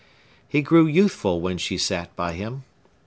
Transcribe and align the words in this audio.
He 0.47 0.63
grew 0.63 0.87
youthful 0.87 1.41
while 1.41 1.57
she 1.57 1.77
sat 1.77 2.15
by 2.15 2.33
him. 2.33 2.63